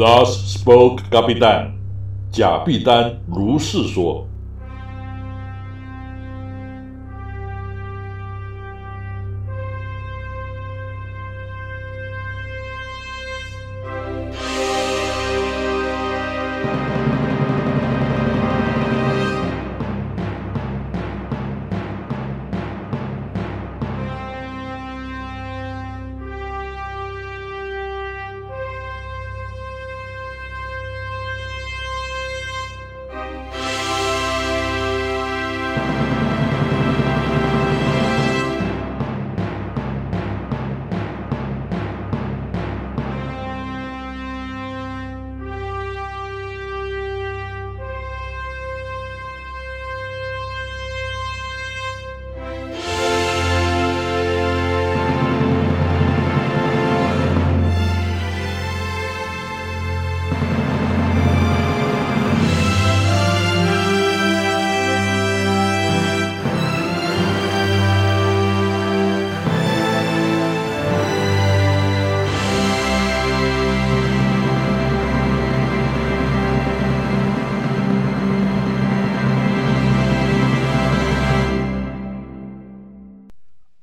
[0.00, 1.70] Thus spoke 甲必丹，
[2.32, 4.29] 甲必丹如是说。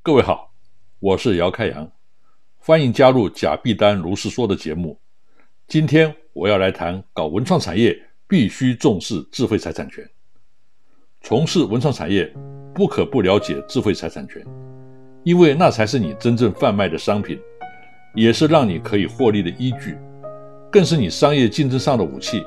[0.08, 0.54] 各位好，
[1.00, 1.92] 我是姚开阳，
[2.60, 4.98] 欢迎加入贾碧丹如是说的节目。
[5.68, 7.94] 今天我要来谈搞文创产业
[8.26, 10.10] 必须重视智慧财产权。
[11.20, 12.34] 从事文创产业
[12.74, 14.42] 不可不了解智慧财产权，
[15.26, 17.38] 因为那才是你真正贩卖的商品，
[18.16, 19.98] 也是让你可以获利的依据，
[20.72, 22.46] 更是你商业竞争上的武器，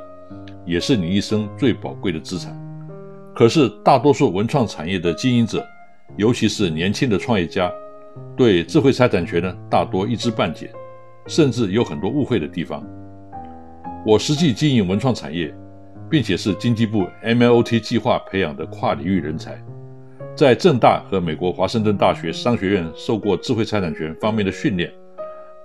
[0.64, 2.58] 也是你一生最宝贵的资产。
[3.34, 5.62] 可是大多数文创产业的经营者，
[6.16, 7.72] 尤其是年轻的创业家，
[8.36, 10.70] 对智慧财产权呢，大多一知半解，
[11.26, 12.84] 甚至有很多误会的地方。
[14.04, 15.54] 我实际经营文创产业，
[16.10, 19.62] 并且是经济部 M L O T 计划培养的跨领域人才，
[20.34, 24.92] 在正大和美国华盛顿大学商学院受过智慧财产权方面的训练，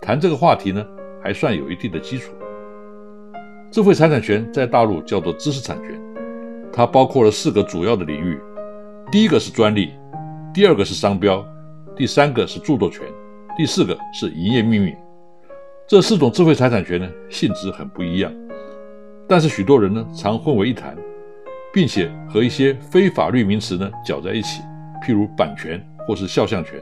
[0.01, 0.85] 谈这个话题呢，
[1.23, 2.31] 还算有一定的基础。
[3.71, 5.99] 智慧财产权在大陆叫做知识产权，
[6.71, 8.39] 它包括了四个主要的领域，
[9.11, 9.91] 第一个是专利。
[10.55, 11.45] 第二个是商标，
[11.97, 13.01] 第三个是著作权，
[13.57, 14.95] 第四个是营业秘密。
[15.85, 18.31] 这四种智慧财产权呢，性质很不一样，
[19.27, 20.95] 但是许多人呢常混为一谈，
[21.73, 24.61] 并且和一些非法律名词呢搅在一起，
[25.05, 26.81] 譬如版权或是肖像权。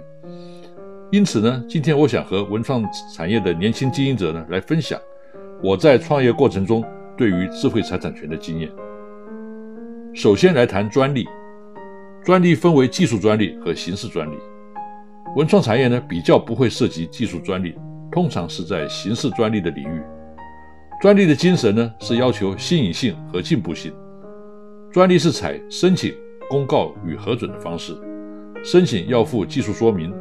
[1.12, 5.02] 因此呢，今天我想和文创产业的年轻经营者呢来分享
[5.64, 6.86] 我在创业过程中
[7.18, 8.70] 对于智慧财产权的经验。
[10.14, 11.28] 首先来谈专利。
[12.24, 14.36] 专利分为技术专利和形式专利。
[15.36, 17.76] 文创产业呢比较不会涉及技术专利，
[18.12, 20.02] 通常是在形式专利的领域。
[21.02, 23.94] 专利的精神呢是要求新颖性和进步性。
[24.92, 26.14] 专利是采申请、
[26.50, 27.94] 公告与核准的方式，
[28.64, 30.14] 申请要附技术说明。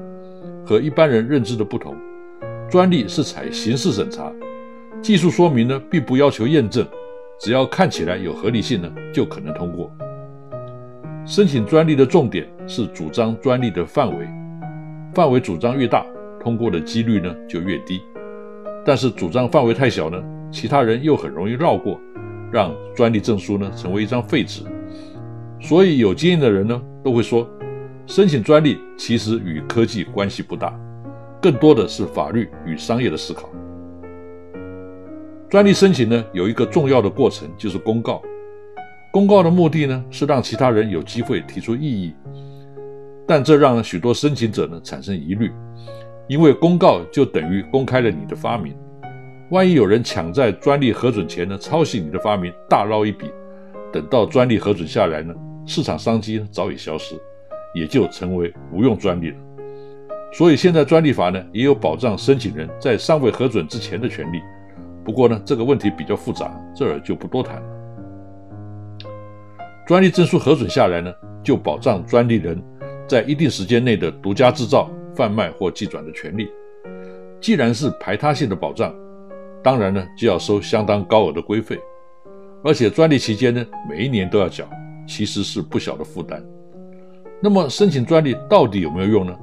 [0.64, 1.96] 和一般人认知的不同，
[2.70, 4.32] 专利是采形式审查，
[5.02, 6.86] 技术说明呢并不要求验证，
[7.40, 9.90] 只要看起来有合理性呢就可能通过。
[11.24, 14.28] 申请专利的重点是主张专利的范围，
[15.14, 16.04] 范围主张越大，
[16.40, 18.02] 通过的几率呢就越低。
[18.84, 21.98] 但是主张范围太小呢，其他人又很容易绕过，
[22.50, 24.64] 让专利证书呢成为一张废纸。
[25.60, 27.48] 所以有经验的人呢都会说，
[28.04, 30.76] 申请专利其实与科技关系不大，
[31.40, 33.48] 更多的是法律与商业的思考。
[35.48, 38.20] 专利申请呢有一个重要的过程，就是公告。
[39.12, 42.14] 公告的目的呢，是让其他人有机会提出异议，
[43.28, 45.52] 但这让许多申请者呢产生疑虑，
[46.28, 48.74] 因为公告就等于公开了你的发明，
[49.50, 53.30] 万一有人抢在专利核准前呢抄袭你的发明，大捞一笔，
[53.92, 55.34] 等到专利核准下来呢，
[55.66, 57.14] 市场商机早已消失，
[57.74, 59.36] 也就成为无用专利了。
[60.32, 64.40] 所以现在专利法呢也有保障申请人在尚未核准之前的权利，
[65.04, 67.81] 不过呢这个问题比较复杂，这儿就不多谈了。
[69.84, 71.12] 专利证书核准下来呢，
[71.42, 72.62] 就保障专利人
[73.08, 76.48] 在一定时间内的独家制造、贩卖或寄转的权利。
[77.40, 78.94] 既然是排他性的保障，
[79.62, 81.78] 当然呢就要收相当高额的规费，
[82.62, 84.68] 而且专利期间呢每一年都要缴，
[85.08, 86.40] 其实是不小的负担。
[87.40, 89.36] 那么申请专利到底有没有用呢？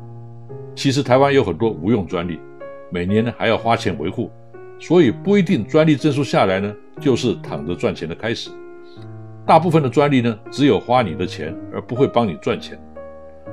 [0.73, 2.39] 其实台湾有很多无用专利，
[2.89, 4.31] 每年呢还要花钱维护，
[4.79, 8.49] 所以不一定专利证书下来呢就是躺着赚钱的开始。
[9.49, 12.79] 大部分的专利呢，只有花你的钱，而不会帮你赚钱。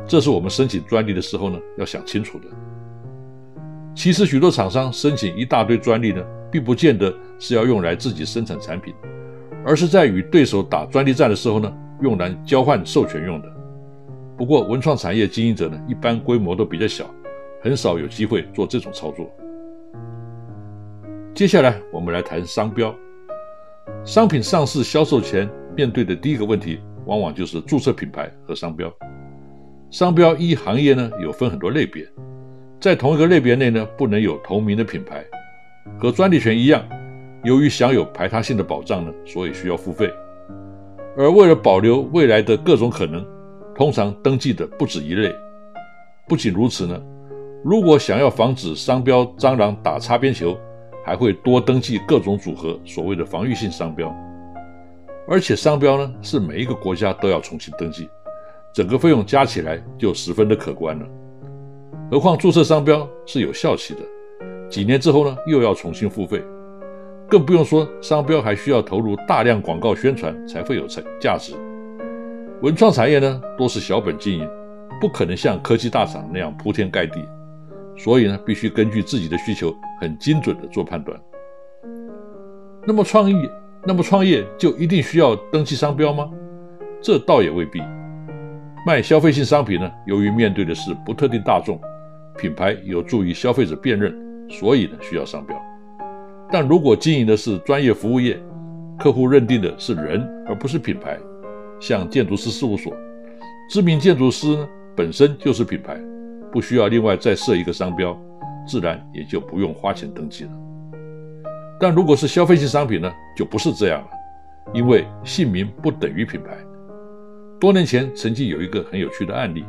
[0.07, 2.45] 这是我们申请专利的时候呢，要想清楚的。
[3.95, 6.23] 其实许多厂商申请一大堆专利呢，
[6.53, 8.93] 并不见得是要用来自己生产产品，
[9.65, 13.49] 而是在与对手打专利战的时候呢，用来交换授权用的。
[14.37, 17.07] 不过，文创产业经营者呢，一般规模都比较小，
[17.63, 19.35] 很少有机会做这种操作。
[21.33, 22.95] 接下来，我们来谈商标。
[24.05, 28.91] 商品上市销售前面对的第一个问题，往往就是注册品牌和商标。
[29.91, 32.05] 商标一行业呢，有分很多类别，
[32.81, 35.23] 在同一个类别内呢，不能有同名的品牌。
[35.99, 36.83] 和专利权一样，
[37.45, 40.11] 由于享有排他性的保障呢，所以需要付费。
[41.17, 43.25] 而为了保留未来的各种可能，
[43.75, 45.35] 通常登记的不止一类。
[46.27, 47.01] 不仅如此呢，
[47.63, 50.59] 如果想要防止商标蟑螂打擦边球，
[51.05, 54.13] 还会多登记各种组合，所谓的防御性商标，
[55.29, 58.09] 而且商标呢是每一个国家都要重新登记，
[58.73, 61.07] 整个费用加起来就十分的可观了。
[62.11, 64.01] 何况注册商标是有效期的，
[64.69, 66.43] 几年之后呢又要重新付费，
[67.29, 71.55] 更不用说商标还需要投入大量广告宣传才会有成价值。
[72.63, 74.49] 文创产业呢多是小本经营，
[75.01, 77.21] 不可能像科技大厂那样铺天盖地。
[77.99, 81.19] 所以呢，必须根据自己的需求，很精准的做判断。
[82.87, 83.35] 那么创意，
[83.87, 86.29] 那么创业就一定需要登记商标吗？
[87.01, 87.81] 这倒也未必。
[88.85, 91.79] 卖消费性商品呢，由于面对的是不特定大众，
[92.37, 94.13] 品牌有助于消费者辨认，
[94.51, 95.57] 所以呢需要商标。
[96.51, 98.37] 但如果经营的是专业服务业，
[98.99, 101.17] 客户认定的是人而不是品牌，
[101.81, 102.93] 像建筑师事务所，
[103.71, 105.97] 知名建筑师呢本身就是品牌。
[106.53, 108.19] 不需要另外再设一个商标，
[108.67, 110.51] 自然也就不用花钱登记了。
[111.79, 114.09] 但如果是消费性商品呢，就不是这样了，
[114.73, 116.57] 因为姓名不等于品牌。
[117.61, 119.65] 多年前曾经有一个很有趣的案例，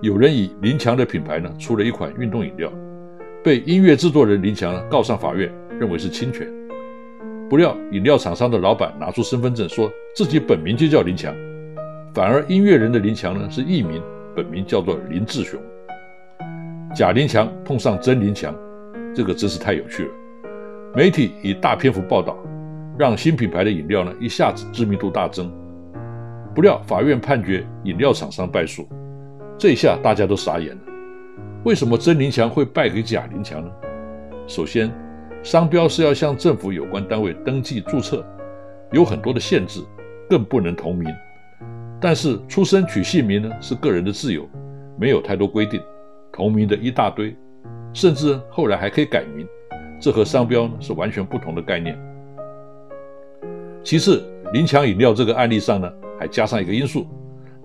[0.00, 2.72] 有人以林强的品牌呢出了一款运动饮料，
[3.42, 6.46] 被音乐制作人林强呢告上法院，认为是侵权。
[7.48, 11.34] 不料饮料厂商的老板拿出身份证，说自己本名就叫林强，
[12.14, 14.02] 反而音乐人的林强呢是艺名，
[14.36, 15.60] 本名叫做林志雄。
[16.94, 18.54] 假林强碰上真林强，
[19.14, 20.10] 这个真是太有趣了。
[20.94, 22.36] 媒体以大篇幅报道，
[22.98, 25.52] 让新品牌的饮料呢一下子知名度大增。
[26.54, 28.88] 不料法院判决饮料厂商败诉，
[29.58, 30.82] 这下大家都傻眼了。
[31.64, 33.70] 为什么真林强会败给假林强呢？
[34.46, 34.90] 首先，
[35.42, 38.24] 商标是要向政府有关单位登记注册，
[38.90, 39.80] 有很多的限制，
[40.28, 41.14] 更不能同名。
[42.00, 44.48] 但是出生取姓名呢是个人的自由，
[44.98, 45.80] 没有太多规定。
[46.32, 47.36] 同名的一大堆，
[47.92, 49.46] 甚至后来还可以改名，
[50.00, 51.98] 这和商标呢是完全不同的概念。
[53.82, 54.22] 其次，
[54.52, 57.06] 林强饮料这个案例上呢，还加上一个因素，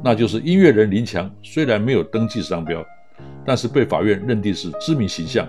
[0.03, 2.83] 那就是音乐人林强虽然没有登记商标，
[3.45, 5.47] 但是被法院认定是知名形象，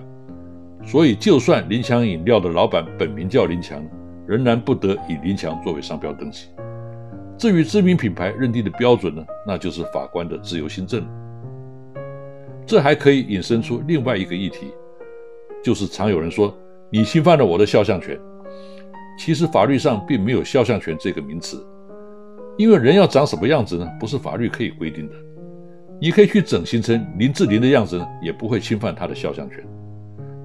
[0.85, 3.83] 所以就算林强饮料的老板本名叫林强，
[4.27, 6.49] 仍然不得以林强作为商标登记。
[7.39, 11.07] 至于知名品牌认定的标准呢，那就是法官的自由心证。
[12.67, 14.73] 这还可以引申出另外一个议题，
[15.63, 16.57] 就是常有人说
[16.95, 18.17] 你侵犯了我的肖像权。
[19.19, 21.61] 其实法律上并没有肖像权这个名词，
[22.57, 23.91] 因为人要长什么样子呢？
[23.99, 25.15] 不是法律可以规定的。
[26.01, 29.59] 你可以去整形成林志玲的样子呢，也不会侵犯她的肖像权。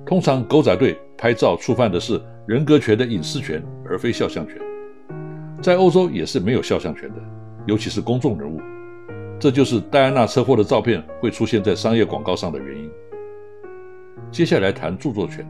[0.07, 4.57] 通常狗仔队拍照触犯的是人格权的隐私权，而非肖像权。
[5.61, 7.21] 在欧洲也是没有肖像权的，
[7.68, 8.59] 尤其是公众人物。
[9.39, 12.89] 这就是戴安娜车祸的照片会出现在商业广告上的原因。
[14.31, 15.47] 接下来谈著作权，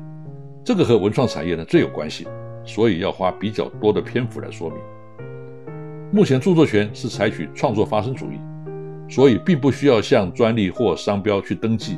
[0.69, 2.27] 这个和文创产业呢最有关系，
[2.63, 4.77] 所以要花比较多的篇幅来说明。
[6.11, 8.37] 目前著作权是采取创作发生主义，
[9.09, 11.97] 所以并不需要向专利或商标去登记。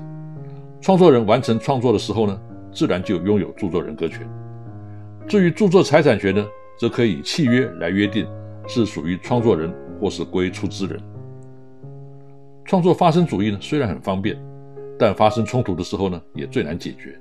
[0.80, 4.26] 创作人完成创作的时候呢，自然就拥有著作人格权。
[5.28, 6.48] 至于著作财产权呢，
[6.80, 8.26] 则可以契约来约定，
[8.70, 10.98] 是属于创作人或是归出资人。
[12.64, 14.42] 创作发生主义呢，虽然很方便，
[14.98, 17.20] 但发生冲突的时候呢，也最难解决。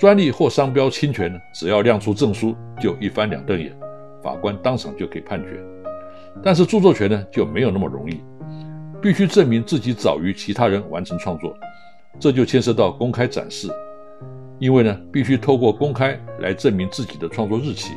[0.00, 3.70] 专利或商标侵权呢，只要亮出证书，就一翻两瞪眼，
[4.22, 5.62] 法官当场就可以判决。
[6.42, 8.18] 但是著作权呢，就没有那么容易，
[9.02, 11.54] 必须证明自己早于其他人完成创作，
[12.18, 13.68] 这就牵涉到公开展示，
[14.58, 17.92] 因为呢，必须透过公开来证明自己的创作日期。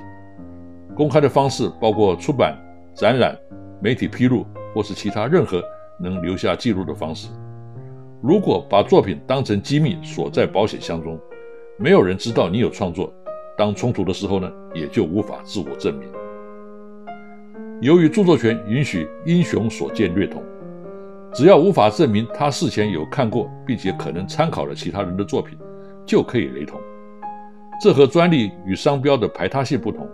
[0.94, 2.54] 公开的方式包括出版、
[2.94, 3.34] 展览、
[3.82, 4.46] 媒体披露，
[4.76, 5.64] 或是其他任何。
[6.00, 7.30] 能留下记录的方式。
[8.22, 11.18] 如果把作品当成机密锁在保险箱中，
[11.84, 13.14] 没有人知道你有创作，
[13.58, 16.08] 当冲突的时候呢，也就无法自我证明。
[17.82, 20.42] 由于著作权允许英雄所见略同，
[21.34, 25.58] 只要无法证明他事前有看过并且可能参考了其他人的作品，
[26.06, 26.80] 就可以雷同。
[27.82, 30.08] 这和专利与商标的排他性不同。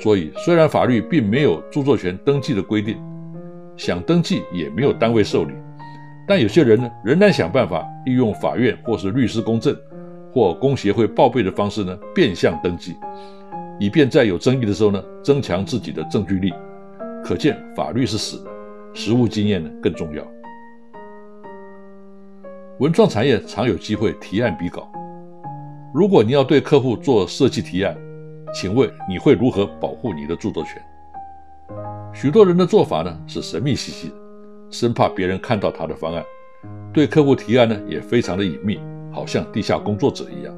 [0.00, 2.96] 所以，虽然法律并没有著作权登记的规定，
[3.76, 5.52] 想登记也没有单位受理，
[6.26, 9.76] 但有些人呢，仍然想办法利用法院或是律师公证
[10.36, 12.94] 或工协会报备的方式呢，变相登记，
[13.80, 16.52] 以便在有争议的时候呢，增强自己的证据力。
[17.24, 18.50] 可见，法律是死的，
[18.92, 20.22] 实务经验呢更重要。
[22.80, 24.86] 文创产业常有机会提案比稿，
[25.94, 27.96] 如果你要对客户做设计提案。
[28.54, 30.82] 请问你会如何保护你的著作权？
[32.12, 34.14] 许多人的做法呢是神秘兮兮的，
[34.70, 36.22] 生怕别人看到他的方案。
[36.92, 38.78] 对客户提案呢也非常的隐秘，
[39.16, 40.54] 好像地下工作者一样。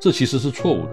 [0.00, 0.92] 这其实是错误的，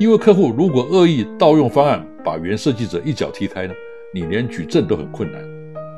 [0.00, 3.72] 因为客户如果恶意盗用方案，把原设计者一脚踢开呢，
[4.12, 5.40] 你连举证都很困难，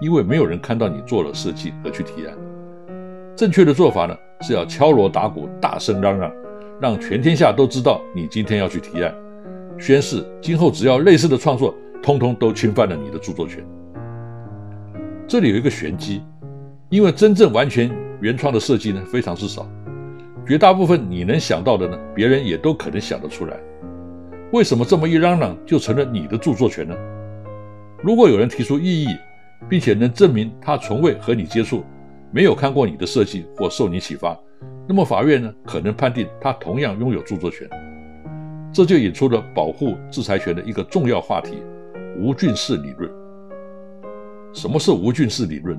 [0.02, 2.36] 因为没有人看到你做了设计而去提案。
[3.34, 6.30] 正确的做法呢是要敲锣打鼓，大声嚷嚷。
[6.78, 9.14] 让全天下都知道你今天要去提案，
[9.78, 13.66] 宣誓今后只要类似的创作，通通都侵犯了你的著作权。
[15.26, 16.20] 这里有一个玄机，
[16.88, 17.90] 因为真正完全
[18.20, 19.68] 原创的设计呢非常之少，
[20.46, 23.58] 绝大部分你能想到的呢，别人也都可能想得出来。
[24.52, 26.94] 为什么这么一嚷嚷就成了你的著作权呢？
[28.04, 29.08] 如果有人提出异议，
[29.68, 31.82] 并且能证明他从未和你接触，
[32.30, 34.38] 没有看过你的设计或受你启发。
[34.86, 37.68] 那么法院呢，可能判定他同样拥有著作权，
[38.72, 41.56] 这就引出了保护制裁权的一个重要话题——
[42.16, 43.10] 无菌式理论。
[44.52, 45.76] 什么是无菌式理论？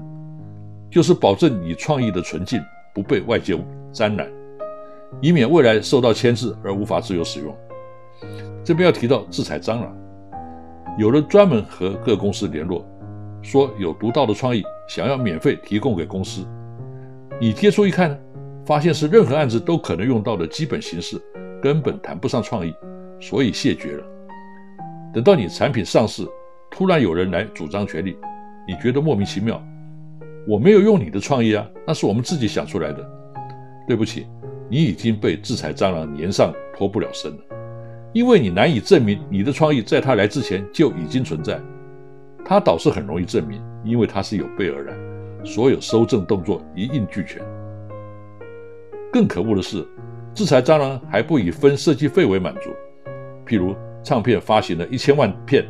[0.89, 2.62] 就是保证你创意的纯净
[2.94, 3.58] 不被外界
[3.91, 4.27] 沾染，
[5.22, 7.56] 以免未来受到牵制而无法自由使用。
[8.63, 9.96] 这边要提到制裁蟑螂，
[10.98, 12.86] 有人专门和各公司联络，
[13.41, 16.46] 说有独到的创意，想要免费提供给公司。
[17.39, 18.20] 你接触一看。
[18.65, 21.17] 发现是任何案子都可能用到的基本形式，
[21.62, 22.75] 根本谈不上创意，
[23.17, 24.03] 所以谢绝了。
[25.13, 26.27] 等到你产品上市，
[26.70, 28.17] 突然有人来主张权利，
[28.67, 29.63] 你觉得莫名其妙。
[30.48, 33.06] 我没有用你的创意啊，那是我们自己想出来的。
[33.86, 34.25] 对不起，
[34.70, 37.38] 你已经被制裁蟑螂粘上脱不了身了，
[38.13, 41.60] 因为你难以证明你的创意在他来之前就已经存在。
[42.46, 44.94] 他倒是很容易证明，因为他是有备而来，
[45.44, 47.42] 所有收证动作一应俱全。
[49.12, 49.86] 更可恶的是，
[50.34, 52.70] 制裁蟑螂还不以分设计费为满足。
[53.46, 55.66] 譬如唱片发行了一千万片，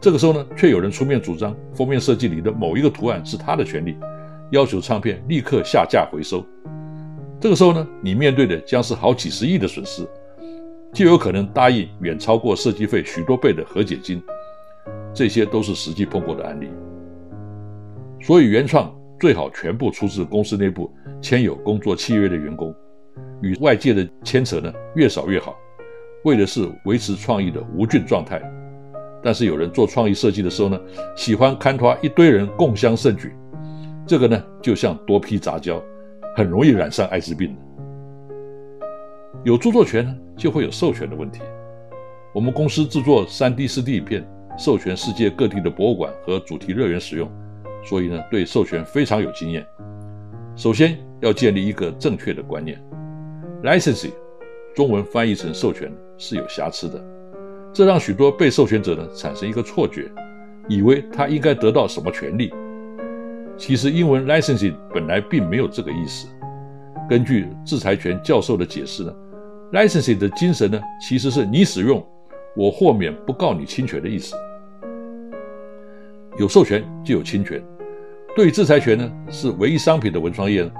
[0.00, 3.96] 这个时候呢，却有人出面主张封面设计里的某一个图案是他的权利，
[4.50, 6.44] 要求唱片立刻下架回收。
[7.38, 10.06] 这个时候呢，你面对的将是好几十亿的损失，
[10.92, 14.22] 就有可能答应远超过设计费许多倍的和解金。
[15.12, 16.68] 这些都是实际碰过的案例。
[18.20, 18.94] 所以原创。
[19.20, 20.90] 最好全部出自公司内部
[21.20, 22.74] 签有工作契约的员工，
[23.42, 25.54] 与外界的牵扯呢越少越好，
[26.24, 28.40] 为的是维持创意的无菌状态。
[29.22, 30.80] 但是有人做创意设计的时候呢，
[31.16, 33.34] 喜欢看拖一堆人共襄盛举，
[34.06, 35.82] 这个呢就像多批杂交，
[36.36, 37.60] 很容易染上艾滋病的。
[39.44, 41.40] 有著作权呢，就会有授权的问题。
[42.34, 44.26] 我们公司制作 3D、4D 影片，
[44.58, 47.30] 授权世界各地的博物馆和主题乐园使用。
[47.82, 49.66] 所以呢，对授权非常有经验。
[50.54, 52.78] 首先要建立一个正确的观念
[53.62, 54.12] ，licensing，
[54.74, 57.02] 中文翻译成授权是有瑕疵的，
[57.72, 60.10] 这让许多被授权者呢产生一个错觉，
[60.68, 62.52] 以为他应该得到什么权利。
[63.56, 66.28] 其实英文 licensing 本来并没有这个意思。
[67.08, 69.14] 根据制裁权教授的解释呢
[69.72, 72.04] ，licensing 的精神呢其实是你使用，
[72.56, 74.34] 我豁免不告你侵权的意思。
[76.38, 77.62] 有授权就有侵权，
[78.34, 80.70] 对制裁权呢是唯一商品的文创业呢，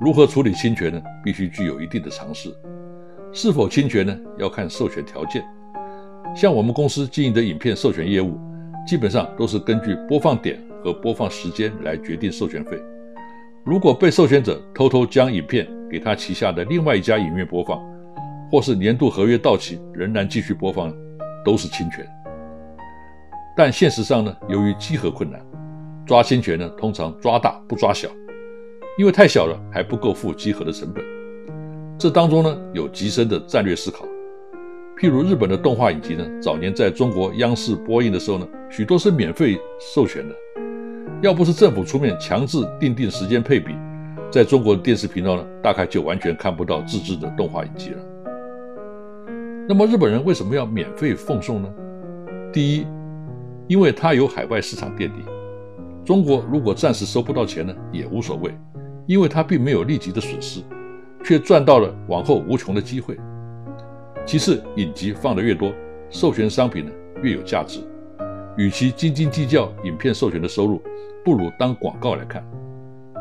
[0.00, 1.02] 如何处理侵权呢？
[1.24, 2.54] 必须具有一定的常识。
[3.32, 4.16] 是否侵权呢？
[4.38, 5.42] 要看授权条件。
[6.36, 8.38] 像我们公司经营的影片授权业务，
[8.86, 12.78] 基本上都是根据播放点和播放时间来决定授权费。
[13.64, 17.80] 如果被授权者偷偷将影片给他旗下的另外一家影院播放，
[18.50, 20.92] 或是年度合约到期仍然继续播放，
[21.42, 22.06] 都是侵权。
[23.56, 25.40] 但现实上呢，由于稽核困难，
[26.04, 28.10] 抓侵权呢通常抓大不抓小，
[28.98, 31.02] 因为太小了还不够付稽核的成本。
[31.98, 34.04] 这当中呢有极深的战略思考。
[34.98, 40.34] 譬如日本的动画影集呢，早年在中国央视播映的时候呢，许多是免费授权的。
[41.20, 43.74] 要不是政府出面强制定定时间配比，
[44.30, 47.98] 在中国的电视频道呢，大概就完全看不到自制的动画影集了。
[49.68, 51.68] 那么日本人为什么要免费奉送呢？
[52.52, 52.86] 第一。
[53.68, 55.16] 因为它有海外市场垫底，
[56.04, 58.56] 中国如果暂时收不到钱呢，也无所谓，
[59.06, 60.60] 因为它并没有立即的损失，
[61.24, 63.18] 却赚到了往后无穷的机会。
[64.26, 65.72] 其次，影集放的越多，
[66.10, 66.90] 授权商品呢
[67.22, 67.78] 越有价值。
[68.56, 70.82] 与其斤斤计较影片授权的收入，
[71.24, 72.44] 不如当广告来看。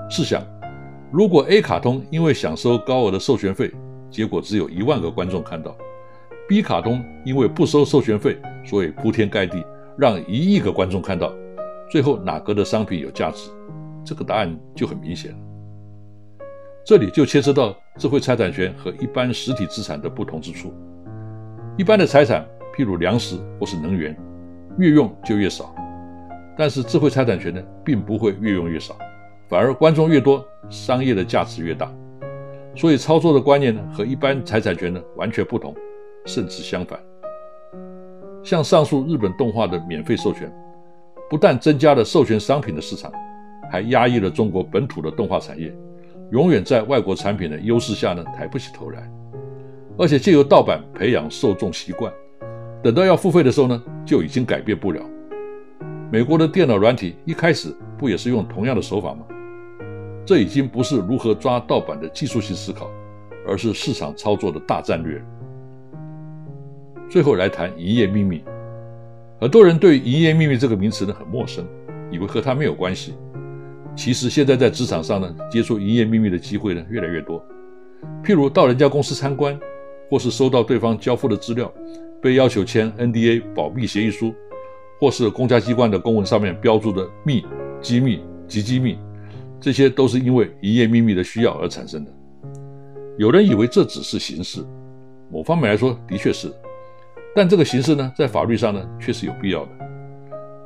[0.09, 0.43] 试想，
[1.12, 3.71] 如果 A 卡通因为想收高额的授权费，
[4.09, 5.77] 结果只有一万个观众看到
[6.50, 9.63] ；B 卡通因为不收授权费，所以铺天盖地
[9.95, 11.31] 让一亿个观众看到，
[11.88, 13.51] 最后哪个的商品有价值？
[14.03, 15.35] 这个答案就很明显。
[16.83, 20.74] 这里就牵涉到智慧财产权和一般实体资产的不同之处。
[21.77, 22.46] 一般的财产，
[22.77, 24.15] 譬如粮食或是能源。
[24.77, 25.74] 越用就越少，
[26.58, 28.94] 但是智慧财产权呢，并不会越用越少，
[29.48, 31.89] 反而观众越多，商业的价值越大。
[32.75, 35.74] 所以操作的观念呢，和一般财产权呢完全不同，
[36.25, 37.00] 甚至相反。
[38.44, 40.53] 像上述日本动画的免费授权，
[41.29, 43.10] 不但增加了授权商品的市场，
[43.72, 45.74] 还压抑了中国本土的动画产业，
[46.32, 49.10] 永远在外国产品的优势下呢抬不起头来，
[49.97, 52.11] 而且借由盗版培养受众习惯。
[52.83, 55.01] 等到要付费的时候呢，就已经改变不了。
[56.11, 59.25] 美国的电脑软体一开始不也是用同样的手法吗？
[60.25, 62.89] 这已经不是如何抓盗版的技术性思考，
[63.47, 65.23] 而是市场操作的大战略。
[67.09, 68.43] 最后来谈营业秘密，
[69.39, 71.65] 很多人对营业秘密这个名词呢很陌生，
[72.11, 73.15] 以为和它没有关系。
[73.95, 77.43] 其实现在在职场上呢，接触营业秘密的机会呢越来越多。
[78.23, 79.57] 譬如到人家公司参观，
[80.09, 81.71] 或是收到对方交付的资料。
[82.21, 84.33] 被要求签 NDA 保密协议书，
[85.00, 87.45] 或是公家机关的公文上面标注的密、
[87.81, 88.97] 机密及机密，
[89.59, 92.12] 这些都是因为营业秘密的需要而产生的。
[93.19, 94.65] 有人以为这只是形式，
[95.31, 96.51] 某方面来说的确是，
[97.35, 99.71] 但这个形式呢，在法律上呢却是有必要的。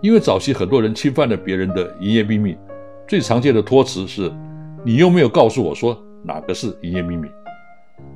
[0.01, 2.57] 因为早期很多人侵犯了别人的营业秘密，
[3.05, 4.31] 最常见的托词是
[4.85, 7.27] “你又没有告诉我说哪个是营业秘密”，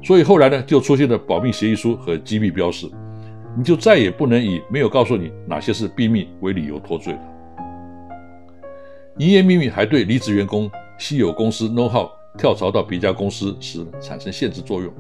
[0.02, 2.90] 所以后来呢就出现了保密协议书和机密标识。
[3.56, 7.20] 你就再也不能以没有告诉你哪些是秘密为理由脱罪了。
[9.18, 14.92] 营业秘密还对离职员工稀有公司 know how 跳槽到别家公司时产生限制作用，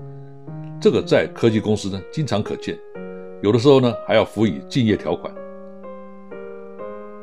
[0.79, 2.77] 这个在科技公司呢经常可见，
[3.41, 5.33] 有的时候呢还要辅以竞业条款。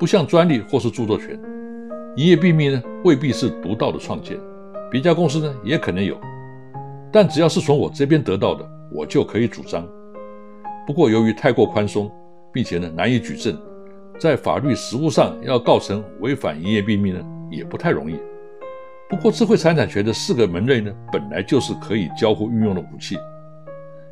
[0.00, 1.40] 不像专利或是著作权，
[2.16, 4.36] 营业秘密呢未必是独到的创建，
[4.90, 6.18] 别家公司呢也可能有，
[7.12, 9.86] 但只要是从我这边得到的，我就可以主张。
[10.86, 12.10] 不过，由于太过宽松，
[12.52, 13.56] 并且呢难以举证，
[14.18, 17.20] 在法律实务上要告成违反营业秘密呢
[17.50, 18.16] 也不太容易。
[19.08, 23.16] 不过，智慧财产权的四个门类呢本来就是可以交互运用的武器。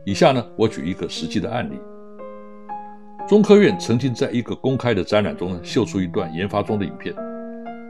[0.05, 1.79] 以下呢我举一个实际的案例：
[3.29, 7.15] 中科院曾经在一个公开的展览中呢秀出一段研发中的影片，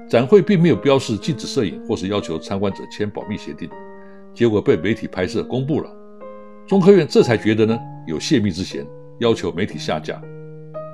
[0.09, 3.69] 展会并没有标示禁止摄影或是要求参观者签保密协定，
[4.39, 5.91] 结果被媒体拍摄公布了。
[6.65, 7.77] 中科院这才觉得呢。
[8.07, 8.87] 有泄密之嫌，
[9.19, 10.19] 要求媒体下架，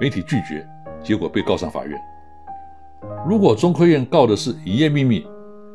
[0.00, 0.66] 媒体拒绝，
[1.00, 1.96] 结果被告上法院。
[3.28, 5.24] 如果中科院告的是一业秘密，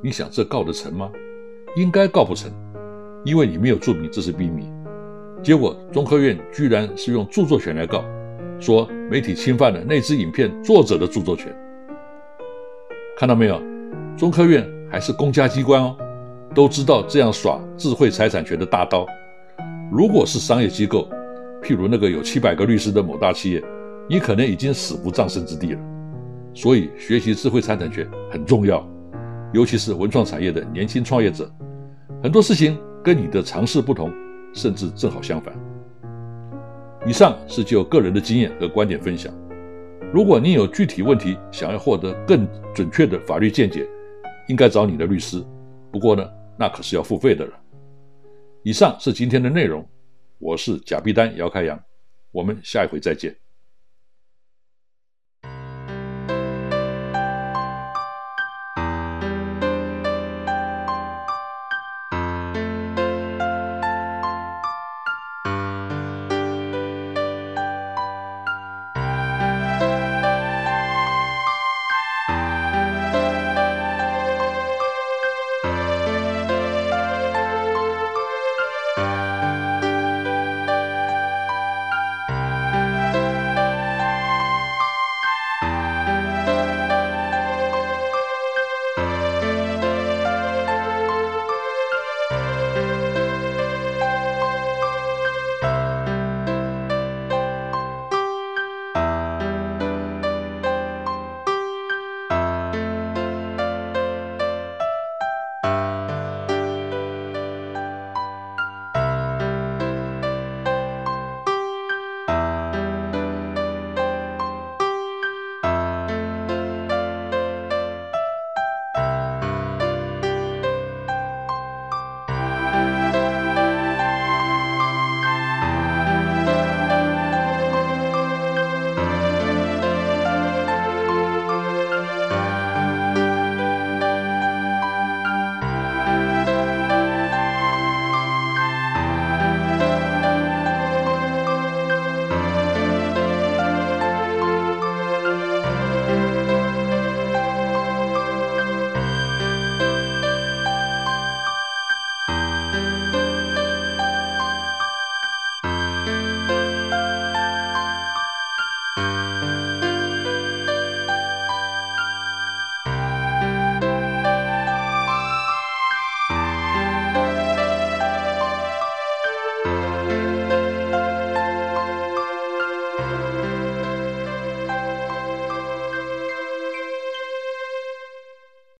[0.03, 1.09] 你想这告得成吗？
[1.77, 2.51] 应该告不成，
[3.23, 4.69] 因为你没有注明这是秘密。
[5.41, 8.03] 结果中科院居然是用著作权来告，
[8.59, 11.55] 说媒体侵犯了那支影片作者的著作权。
[13.15, 13.61] 看到没有？
[14.17, 15.95] 中科院还是公家机关哦，
[16.59, 19.05] 都知道这样耍智慧财产权的大刀。
[19.89, 21.07] 如果是商业机构，
[21.63, 23.63] 譬如那个有七百个律师的某大企业，
[24.09, 25.79] 你可能已经死无葬身之地了。
[26.53, 28.85] 所以学习智慧财产权很重要，
[29.53, 31.49] 尤其是文创产业的年轻创业者，
[32.21, 34.11] 很多事情跟你的尝试不同，
[34.53, 35.53] 甚至正好相反。
[37.07, 39.33] 以上是就个人的经验和观点分享。
[40.13, 42.45] 如果你有具体问题想要获得更
[42.75, 43.87] 准确的法律见解，
[44.49, 45.41] 应该找你的律师。
[45.89, 46.23] 不过呢，
[46.59, 47.57] 那可是要付费的了。
[48.63, 49.87] 以上是今天的内容。
[50.39, 51.81] 我是假币丹姚开阳，
[52.31, 53.33] 我们下一回再见。